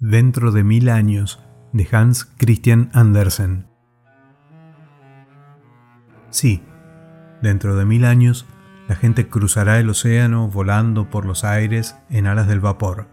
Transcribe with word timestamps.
Dentro 0.00 0.52
de 0.52 0.62
mil 0.62 0.90
años, 0.90 1.42
de 1.72 1.88
Hans 1.90 2.24
Christian 2.24 2.88
Andersen. 2.92 3.66
Sí, 6.30 6.62
dentro 7.42 7.74
de 7.74 7.84
mil 7.84 8.04
años, 8.04 8.46
la 8.86 8.94
gente 8.94 9.26
cruzará 9.26 9.80
el 9.80 9.90
océano 9.90 10.46
volando 10.46 11.10
por 11.10 11.26
los 11.26 11.42
aires 11.42 11.96
en 12.10 12.28
alas 12.28 12.46
del 12.46 12.60
vapor. 12.60 13.08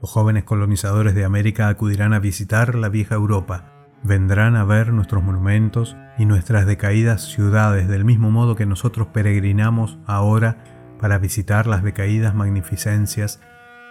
Los 0.00 0.10
jóvenes 0.10 0.44
colonizadores 0.44 1.14
de 1.14 1.26
América 1.26 1.68
acudirán 1.68 2.14
a 2.14 2.20
visitar 2.20 2.74
la 2.74 2.88
vieja 2.88 3.14
Europa, 3.14 3.70
vendrán 4.02 4.56
a 4.56 4.64
ver 4.64 4.94
nuestros 4.94 5.22
monumentos 5.22 5.94
y 6.16 6.24
nuestras 6.24 6.64
decaídas 6.64 7.24
ciudades 7.24 7.86
del 7.86 8.06
mismo 8.06 8.30
modo 8.30 8.56
que 8.56 8.64
nosotros 8.64 9.08
peregrinamos 9.08 9.98
ahora 10.06 10.56
para 11.02 11.18
visitar 11.18 11.66
las 11.66 11.82
decaídas 11.82 12.34
magnificencias 12.34 13.42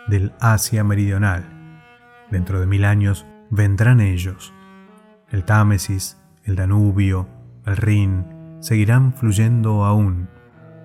del 0.07 0.33
Asia 0.39 0.83
meridional. 0.83 1.56
Dentro 2.31 2.59
de 2.59 2.67
mil 2.67 2.85
años 2.85 3.25
vendrán 3.49 4.01
ellos. 4.01 4.53
El 5.29 5.45
Támesis, 5.45 6.21
el 6.43 6.55
Danubio, 6.55 7.27
el 7.65 7.77
Rin 7.77 8.25
seguirán 8.59 9.13
fluyendo 9.13 9.85
aún. 9.85 10.29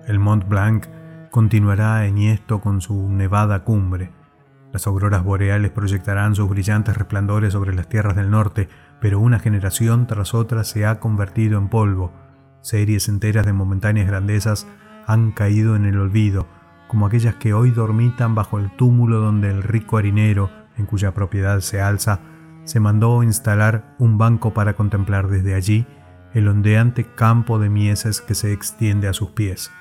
El 0.07 0.19
Mont 0.19 0.47
Blanc 0.47 0.85
continuará 1.31 2.05
enhiesto 2.05 2.61
con 2.61 2.81
su 2.81 3.09
nevada 3.09 3.63
cumbre. 3.63 4.11
Las 4.71 4.87
auroras 4.87 5.23
boreales 5.23 5.71
proyectarán 5.71 6.35
sus 6.35 6.49
brillantes 6.49 6.97
resplandores 6.97 7.53
sobre 7.53 7.73
las 7.73 7.87
tierras 7.89 8.15
del 8.15 8.31
norte, 8.31 8.69
pero 8.99 9.19
una 9.19 9.39
generación 9.39 10.07
tras 10.07 10.33
otra 10.33 10.63
se 10.63 10.85
ha 10.85 10.99
convertido 10.99 11.57
en 11.57 11.69
polvo. 11.69 12.11
Series 12.61 13.09
enteras 13.09 13.45
de 13.45 13.53
momentáneas 13.53 14.07
grandezas 14.07 14.67
han 15.05 15.31
caído 15.31 15.75
en 15.75 15.85
el 15.85 15.99
olvido, 15.99 16.47
como 16.87 17.05
aquellas 17.05 17.35
que 17.35 17.53
hoy 17.53 17.71
dormitan 17.71 18.35
bajo 18.35 18.59
el 18.59 18.71
túmulo 18.75 19.19
donde 19.19 19.49
el 19.49 19.63
rico 19.63 19.97
harinero, 19.97 20.49
en 20.77 20.85
cuya 20.85 21.13
propiedad 21.13 21.59
se 21.61 21.81
alza, 21.81 22.19
se 22.63 22.79
mandó 22.79 23.23
instalar 23.23 23.95
un 23.99 24.17
banco 24.17 24.53
para 24.53 24.73
contemplar 24.73 25.27
desde 25.27 25.55
allí 25.55 25.85
el 26.33 26.47
ondeante 26.47 27.05
campo 27.05 27.59
de 27.59 27.69
mieses 27.69 28.21
que 28.21 28.35
se 28.35 28.53
extiende 28.53 29.07
a 29.07 29.13
sus 29.13 29.31
pies. 29.31 29.71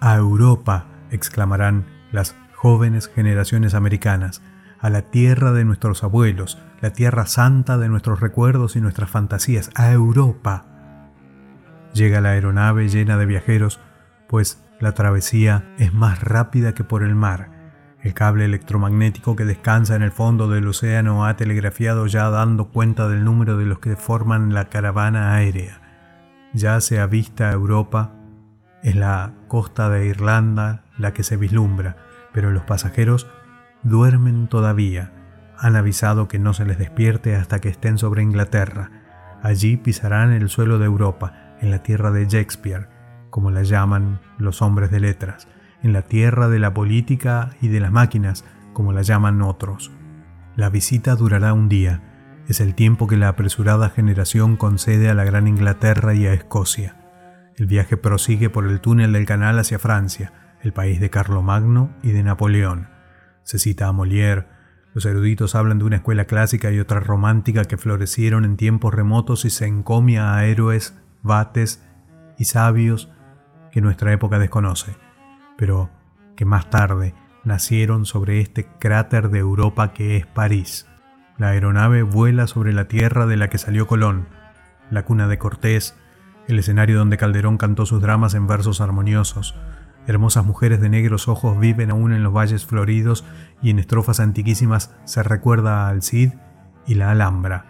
A 0.00 0.16
Europa, 0.16 0.86
exclamarán 1.10 1.86
las 2.12 2.36
jóvenes 2.54 3.10
generaciones 3.12 3.74
americanas, 3.74 4.42
a 4.80 4.90
la 4.90 5.02
tierra 5.02 5.52
de 5.52 5.64
nuestros 5.64 6.04
abuelos, 6.04 6.58
la 6.80 6.92
tierra 6.92 7.26
santa 7.26 7.78
de 7.78 7.88
nuestros 7.88 8.20
recuerdos 8.20 8.76
y 8.76 8.80
nuestras 8.80 9.10
fantasías, 9.10 9.70
a 9.74 9.90
Europa. 9.90 10.66
Llega 11.94 12.20
la 12.20 12.30
aeronave 12.30 12.88
llena 12.88 13.16
de 13.16 13.26
viajeros, 13.26 13.80
pues 14.28 14.62
la 14.80 14.92
travesía 14.92 15.74
es 15.78 15.94
más 15.94 16.22
rápida 16.22 16.74
que 16.74 16.84
por 16.84 17.02
el 17.02 17.14
mar. 17.14 17.53
El 18.04 18.12
cable 18.12 18.44
electromagnético 18.44 19.34
que 19.34 19.46
descansa 19.46 19.96
en 19.96 20.02
el 20.02 20.12
fondo 20.12 20.46
del 20.46 20.68
océano 20.68 21.24
ha 21.24 21.36
telegrafiado 21.36 22.06
ya 22.06 22.28
dando 22.28 22.66
cuenta 22.66 23.08
del 23.08 23.24
número 23.24 23.56
de 23.56 23.64
los 23.64 23.78
que 23.78 23.96
forman 23.96 24.52
la 24.52 24.66
caravana 24.66 25.32
aérea. 25.32 25.80
Ya 26.52 26.78
se 26.82 27.00
ha 27.00 27.06
vista 27.06 27.50
Europa, 27.50 28.12
es 28.82 28.94
la 28.94 29.32
costa 29.48 29.88
de 29.88 30.06
Irlanda 30.06 30.84
la 30.98 31.14
que 31.14 31.22
se 31.22 31.38
vislumbra, 31.38 31.96
pero 32.34 32.50
los 32.50 32.64
pasajeros 32.64 33.26
duermen 33.84 34.48
todavía. 34.48 35.10
Han 35.56 35.74
avisado 35.74 36.28
que 36.28 36.38
no 36.38 36.52
se 36.52 36.66
les 36.66 36.76
despierte 36.76 37.36
hasta 37.36 37.60
que 37.60 37.70
estén 37.70 37.96
sobre 37.96 38.22
Inglaterra. 38.22 38.90
Allí 39.42 39.78
pisarán 39.78 40.30
el 40.32 40.50
suelo 40.50 40.78
de 40.78 40.84
Europa, 40.84 41.56
en 41.62 41.70
la 41.70 41.82
tierra 41.82 42.10
de 42.10 42.26
Shakespeare, 42.26 42.90
como 43.30 43.50
la 43.50 43.62
llaman 43.62 44.20
los 44.36 44.60
hombres 44.60 44.90
de 44.90 45.00
letras 45.00 45.48
en 45.84 45.92
la 45.92 46.02
tierra 46.02 46.48
de 46.48 46.58
la 46.58 46.72
política 46.72 47.50
y 47.60 47.68
de 47.68 47.78
las 47.78 47.92
máquinas, 47.92 48.44
como 48.72 48.92
la 48.94 49.02
llaman 49.02 49.42
otros. 49.42 49.92
La 50.56 50.70
visita 50.70 51.14
durará 51.14 51.52
un 51.52 51.68
día, 51.68 52.02
es 52.48 52.60
el 52.60 52.74
tiempo 52.74 53.06
que 53.06 53.18
la 53.18 53.28
apresurada 53.28 53.90
generación 53.90 54.56
concede 54.56 55.10
a 55.10 55.14
la 55.14 55.24
Gran 55.24 55.46
Inglaterra 55.46 56.14
y 56.14 56.26
a 56.26 56.32
Escocia. 56.32 56.96
El 57.56 57.66
viaje 57.66 57.98
prosigue 57.98 58.48
por 58.48 58.66
el 58.66 58.80
túnel 58.80 59.12
del 59.12 59.26
canal 59.26 59.58
hacia 59.58 59.78
Francia, 59.78 60.32
el 60.62 60.72
país 60.72 61.00
de 61.00 61.10
Carlomagno 61.10 61.90
y 62.02 62.12
de 62.12 62.22
Napoleón. 62.22 62.88
Se 63.42 63.58
cita 63.58 63.86
a 63.86 63.92
Molière, 63.92 64.46
los 64.94 65.04
eruditos 65.04 65.54
hablan 65.54 65.78
de 65.78 65.84
una 65.84 65.96
escuela 65.96 66.24
clásica 66.24 66.72
y 66.72 66.80
otra 66.80 67.00
romántica 67.00 67.66
que 67.66 67.76
florecieron 67.76 68.46
en 68.46 68.56
tiempos 68.56 68.94
remotos 68.94 69.44
y 69.44 69.50
se 69.50 69.66
encomia 69.66 70.34
a 70.34 70.46
héroes, 70.46 70.96
vates 71.22 71.84
y 72.38 72.46
sabios 72.46 73.10
que 73.70 73.82
nuestra 73.82 74.12
época 74.12 74.38
desconoce 74.38 75.03
pero 75.56 75.90
que 76.36 76.44
más 76.44 76.70
tarde 76.70 77.14
nacieron 77.44 78.06
sobre 78.06 78.40
este 78.40 78.66
cráter 78.78 79.30
de 79.30 79.38
Europa 79.38 79.92
que 79.92 80.16
es 80.16 80.26
París. 80.26 80.86
La 81.36 81.48
aeronave 81.48 82.02
vuela 82.02 82.46
sobre 82.46 82.72
la 82.72 82.88
tierra 82.88 83.26
de 83.26 83.36
la 83.36 83.48
que 83.48 83.58
salió 83.58 83.86
Colón, 83.86 84.28
la 84.90 85.04
cuna 85.04 85.28
de 85.28 85.38
Cortés, 85.38 85.96
el 86.48 86.58
escenario 86.58 86.98
donde 86.98 87.16
Calderón 87.16 87.58
cantó 87.58 87.86
sus 87.86 88.00
dramas 88.00 88.34
en 88.34 88.46
versos 88.46 88.80
armoniosos. 88.80 89.54
Hermosas 90.06 90.44
mujeres 90.44 90.80
de 90.80 90.90
negros 90.90 91.28
ojos 91.28 91.58
viven 91.58 91.90
aún 91.90 92.12
en 92.12 92.22
los 92.22 92.32
valles 92.32 92.66
floridos 92.66 93.24
y 93.62 93.70
en 93.70 93.78
estrofas 93.78 94.20
antiquísimas 94.20 94.94
se 95.04 95.22
recuerda 95.22 95.88
al 95.88 96.02
Cid 96.02 96.32
y 96.86 96.94
la 96.94 97.10
Alhambra. 97.10 97.66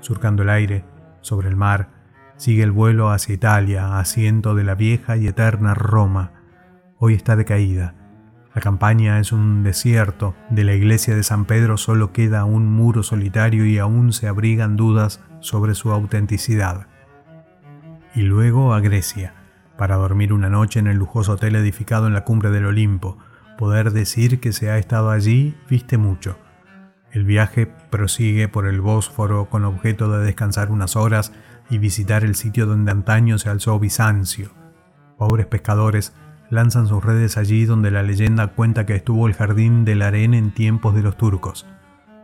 Surcando 0.00 0.42
el 0.42 0.48
aire, 0.48 0.84
sobre 1.20 1.48
el 1.48 1.56
mar, 1.56 1.90
sigue 2.36 2.62
el 2.62 2.72
vuelo 2.72 3.10
hacia 3.10 3.34
Italia, 3.34 3.98
asiento 3.98 4.54
de 4.54 4.64
la 4.64 4.74
vieja 4.74 5.16
y 5.16 5.28
eterna 5.28 5.74
Roma 5.74 6.41
hoy 7.04 7.14
está 7.14 7.34
decaída. 7.34 7.96
La 8.54 8.60
campaña 8.60 9.18
es 9.18 9.32
un 9.32 9.64
desierto, 9.64 10.36
de 10.50 10.62
la 10.62 10.74
iglesia 10.74 11.16
de 11.16 11.24
San 11.24 11.46
Pedro 11.46 11.76
solo 11.76 12.12
queda 12.12 12.44
un 12.44 12.70
muro 12.70 13.02
solitario 13.02 13.66
y 13.66 13.78
aún 13.78 14.12
se 14.12 14.28
abrigan 14.28 14.76
dudas 14.76 15.20
sobre 15.40 15.74
su 15.74 15.90
autenticidad. 15.90 16.86
Y 18.14 18.22
luego 18.22 18.72
a 18.72 18.78
Grecia, 18.78 19.34
para 19.76 19.96
dormir 19.96 20.32
una 20.32 20.48
noche 20.48 20.78
en 20.78 20.86
el 20.86 20.96
lujoso 20.96 21.32
hotel 21.32 21.56
edificado 21.56 22.06
en 22.06 22.12
la 22.12 22.22
cumbre 22.22 22.50
del 22.50 22.66
Olimpo. 22.66 23.18
Poder 23.58 23.90
decir 23.90 24.38
que 24.38 24.52
se 24.52 24.70
ha 24.70 24.78
estado 24.78 25.10
allí 25.10 25.56
viste 25.68 25.98
mucho. 25.98 26.38
El 27.10 27.24
viaje 27.24 27.66
prosigue 27.90 28.46
por 28.46 28.68
el 28.68 28.80
Bósforo 28.80 29.50
con 29.50 29.64
objeto 29.64 30.08
de 30.08 30.24
descansar 30.24 30.70
unas 30.70 30.94
horas 30.94 31.32
y 31.68 31.78
visitar 31.78 32.22
el 32.22 32.36
sitio 32.36 32.66
donde 32.66 32.92
antaño 32.92 33.38
se 33.38 33.48
alzó 33.48 33.80
Bizancio. 33.80 34.52
Pobres 35.18 35.46
pescadores 35.46 36.12
lanzan 36.52 36.86
sus 36.86 37.02
redes 37.02 37.38
allí 37.38 37.64
donde 37.64 37.90
la 37.90 38.02
leyenda 38.02 38.48
cuenta 38.48 38.84
que 38.84 38.94
estuvo 38.94 39.26
el 39.26 39.32
jardín 39.32 39.86
del 39.86 40.02
harén 40.02 40.34
en 40.34 40.52
tiempos 40.52 40.94
de 40.94 41.00
los 41.00 41.16
turcos. 41.16 41.66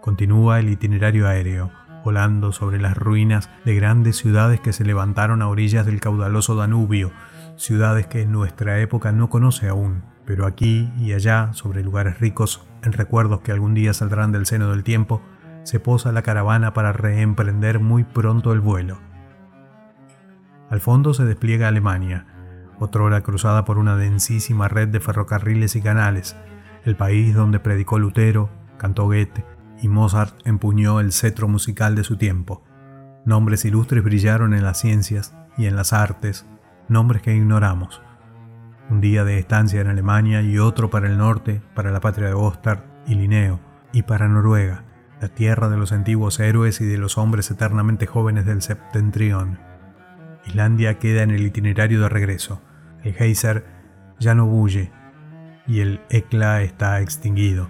Continúa 0.03 0.61
el 0.61 0.69
itinerario 0.69 1.27
aéreo, 1.27 1.71
volando 2.05 2.53
sobre 2.53 2.79
las 2.79 2.95
ruinas 2.95 3.49
de 3.65 3.75
grandes 3.75 4.19
ciudades 4.19 4.61
que 4.61 4.75
se 4.75 4.85
levantaron 4.85 5.41
a 5.41 5.49
orillas 5.49 5.87
del 5.87 6.01
caudaloso 6.01 6.57
Danubio, 6.57 7.11
ciudades 7.57 8.07
que 8.07 8.21
en 8.21 8.31
nuestra 8.31 8.79
época 8.81 9.13
no 9.13 9.31
conoce 9.31 9.67
aún, 9.67 10.03
pero 10.27 10.45
aquí 10.45 10.93
y 10.99 11.15
allá, 11.15 11.55
sobre 11.55 11.83
lugares 11.83 12.21
ricos 12.21 12.67
en 12.85 12.93
recuerdos 12.93 13.41
que 13.41 13.53
algún 13.53 13.73
día 13.73 13.95
saldrán 13.95 14.31
del 14.31 14.45
seno 14.45 14.71
del 14.71 14.85
tiempo, 14.85 15.23
se 15.63 15.81
posa 15.81 16.13
la 16.13 16.21
caravana 16.21 16.75
para 16.75 16.93
reemprender 16.93 17.81
muy 17.81 18.05
pronto 18.05 18.53
el 18.53 18.61
vuelo. 18.61 18.99
Al 20.69 20.81
fondo 20.81 21.15
se 21.15 21.25
despliega 21.25 21.69
Alemania, 21.69 22.27
otrora 22.79 23.23
cruzada 23.23 23.65
por 23.65 23.79
una 23.79 23.97
densísima 23.97 24.69
red 24.69 24.89
de 24.89 25.01
ferrocarriles 25.01 25.77
y 25.77 25.83
canales, 25.83 26.37
el 26.85 26.97
país 26.97 27.35
donde 27.35 27.61
predicó 27.61 27.99
Lutero, 27.99 28.51
cantó 28.79 29.05
Goethe 29.05 29.45
y 29.81 29.89
Mozart 29.89 30.35
empuñó 30.45 31.01
el 31.01 31.13
cetro 31.13 31.49
musical 31.49 31.95
de 31.95 32.05
su 32.05 32.17
tiempo. 32.17 32.65
Nombres 33.25 33.65
ilustres 33.65 34.03
brillaron 34.03 34.55
en 34.55 34.65
las 34.65 34.81
ciencias 34.81 35.35
y 35.57 35.67
en 35.67 35.77
las 35.77 35.93
artes, 35.93 36.47
nombres 36.89 37.23
que 37.23 37.35
ignoramos. 37.35 38.01
Un 38.91 39.01
día 39.01 39.25
de 39.25 39.39
estancia 39.39 39.81
en 39.81 39.89
Alemania 39.89 40.41
y 40.41 40.59
otro 40.59 40.89
para 40.89 41.09
el 41.09 41.19
norte, 41.19 41.61
para 41.75 41.91
la 41.91 42.01
patria 42.01 42.29
de 42.29 42.35
Ostart 42.35 42.85
y 43.07 43.15
Linneo, 43.15 43.61
y 43.93 44.03
para 44.03 44.29
Noruega, 44.29 44.85
la 45.21 45.29
tierra 45.29 45.69
de 45.69 45.77
los 45.77 45.93
antiguos 45.93 46.41
héroes 46.41 46.81
y 46.81 46.87
de 46.87 46.97
los 46.97 47.19
hombres 47.19 47.51
eternamente 47.51 48.07
jóvenes 48.07 48.47
del 48.47 48.63
septentrión. 48.63 49.59
Islandia 50.47 50.99
queda 50.99 51.23
en 51.23 51.31
el 51.31 51.43
itinerario 51.43 52.01
de 52.01 52.09
regreso. 52.09 52.63
El 53.03 53.15
geyser 53.15 53.65
ya 54.19 54.35
no 54.35 54.47
bulle 54.47 54.93
y 55.67 55.81
el 55.81 56.01
Ekla 56.11 56.63
está 56.63 57.01
extinguido. 57.01 57.69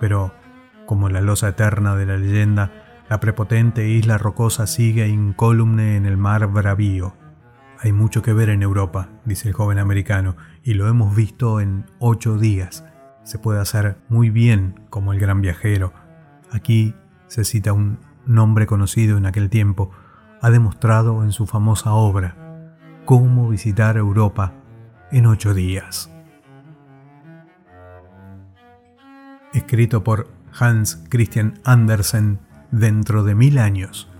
Pero, 0.00 0.34
como 0.86 1.08
la 1.08 1.20
losa 1.20 1.48
eterna 1.48 1.94
de 1.94 2.06
la 2.06 2.16
leyenda, 2.16 2.72
la 3.08 3.20
prepotente 3.20 3.88
isla 3.88 4.18
rocosa 4.18 4.66
sigue 4.66 5.06
incólume 5.08 5.96
en 5.96 6.06
el 6.06 6.16
mar 6.16 6.46
bravío. 6.48 7.14
Hay 7.78 7.92
mucho 7.92 8.22
que 8.22 8.32
ver 8.32 8.48
en 8.48 8.62
Europa, 8.62 9.08
dice 9.24 9.48
el 9.48 9.54
joven 9.54 9.78
americano, 9.78 10.36
y 10.62 10.74
lo 10.74 10.88
hemos 10.88 11.14
visto 11.14 11.60
en 11.60 11.86
ocho 11.98 12.38
días. 12.38 12.84
Se 13.22 13.38
puede 13.38 13.60
hacer 13.60 13.98
muy 14.08 14.30
bien 14.30 14.86
como 14.90 15.12
el 15.12 15.20
gran 15.20 15.40
viajero. 15.40 15.92
Aquí 16.50 16.94
se 17.26 17.44
cita 17.44 17.72
un 17.72 17.98
nombre 18.26 18.66
conocido 18.66 19.16
en 19.16 19.26
aquel 19.26 19.50
tiempo, 19.50 19.90
ha 20.40 20.50
demostrado 20.50 21.22
en 21.24 21.32
su 21.32 21.46
famosa 21.46 21.92
obra, 21.92 22.36
Cómo 23.04 23.48
visitar 23.48 23.96
Europa 23.96 24.52
en 25.10 25.26
ocho 25.26 25.54
días. 25.54 26.08
Escrito 29.52 30.04
por 30.04 30.28
Hans 30.56 31.04
Christian 31.08 31.60
Andersen, 31.64 32.38
dentro 32.70 33.24
de 33.24 33.34
mil 33.34 33.58
años. 33.58 34.11